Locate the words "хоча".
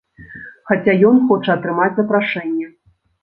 1.27-1.51